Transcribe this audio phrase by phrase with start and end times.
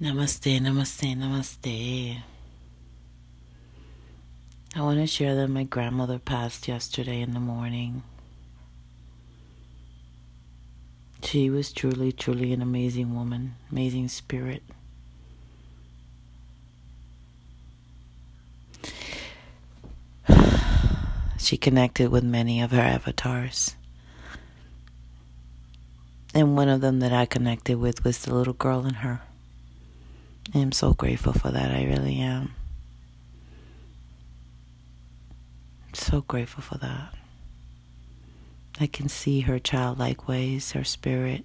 [0.00, 2.18] Namaste, namaste, namaste.
[4.76, 8.04] I want to share that my grandmother passed yesterday in the morning.
[11.24, 14.62] She was truly, truly an amazing woman, amazing spirit.
[21.38, 23.74] She connected with many of her avatars.
[26.32, 29.22] And one of them that I connected with was the little girl in her.
[30.54, 31.70] I am so grateful for that.
[31.70, 32.54] I really am.
[35.92, 37.14] So grateful for that.
[38.80, 41.44] I can see her childlike ways, her spirit,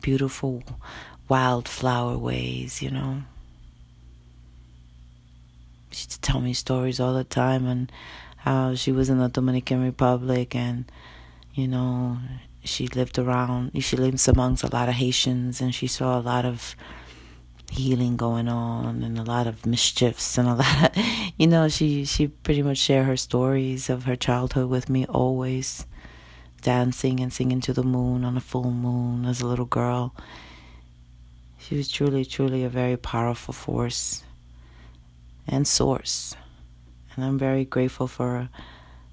[0.00, 0.62] beautiful
[1.28, 3.22] wildflower ways, you know.
[5.90, 7.92] She used to tell me stories all the time and
[8.38, 10.90] how she was in the Dominican Republic and,
[11.54, 12.18] you know,
[12.64, 16.44] she lived around, she lived amongst a lot of Haitians and she saw a lot
[16.44, 16.74] of
[17.70, 21.04] healing going on and a lot of mischiefs and a lot of,
[21.36, 25.86] you know, she, she pretty much shared her stories of her childhood with me always
[26.62, 30.14] dancing and singing to the moon on a full moon as a little girl.
[31.58, 34.24] She was truly, truly a very powerful force
[35.46, 36.34] and source.
[37.14, 38.48] And I'm very grateful for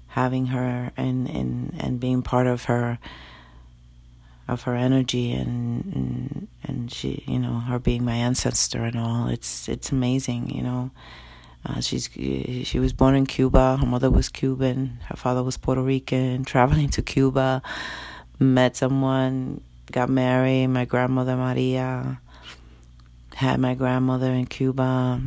[0.08, 2.98] having her and, and, and being part of her
[4.48, 9.28] of her energy and, and and she you know her being my ancestor and all.
[9.28, 10.90] It's it's amazing you know.
[11.64, 13.76] Uh, she's she was born in Cuba.
[13.80, 14.98] Her mother was Cuban.
[15.06, 17.62] Her father was Puerto Rican traveling to Cuba.
[18.38, 22.20] Met someone got married my grandmother Maria.
[23.34, 25.20] Had my grandmother in Cuba.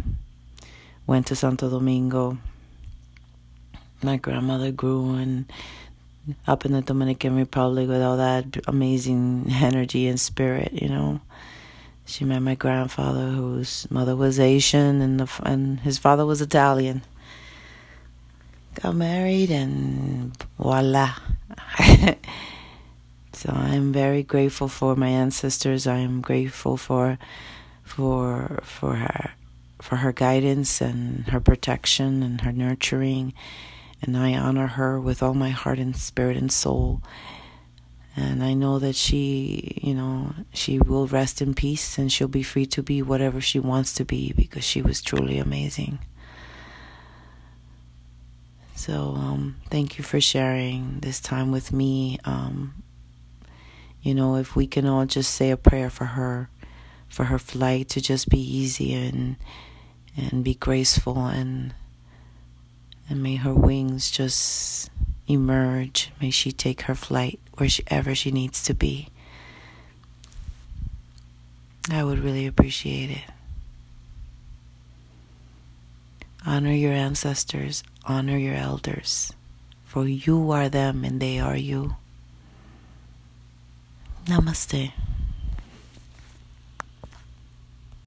[1.05, 2.37] Went to Santo Domingo.
[4.01, 5.51] My grandmother grew and
[6.47, 11.21] up in the Dominican Republic with all that amazing energy and spirit, you know.
[12.05, 17.03] She met my grandfather, whose mother was Asian and the, and his father was Italian.
[18.81, 21.15] Got married and voila.
[23.33, 25.85] so I'm very grateful for my ancestors.
[25.85, 27.19] I am grateful for
[27.83, 29.31] for for her
[29.81, 33.33] for her guidance and her protection and her nurturing
[34.01, 37.01] and I honor her with all my heart and spirit and soul.
[38.15, 42.43] And I know that she, you know, she will rest in peace and she'll be
[42.43, 45.99] free to be whatever she wants to be because she was truly amazing.
[48.75, 52.17] So, um, thank you for sharing this time with me.
[52.23, 52.83] Um,
[54.01, 56.49] you know, if we can all just say a prayer for her,
[57.09, 59.35] for her flight to just be easy and
[60.15, 61.73] and be graceful and
[63.09, 64.89] and may her wings just
[65.27, 66.11] emerge.
[66.21, 69.09] May she take her flight wherever she needs to be.
[71.91, 73.23] I would really appreciate it.
[76.45, 79.33] Honor your ancestors, honor your elders,
[79.85, 81.95] for you are them and they are you.
[84.25, 84.93] Namaste.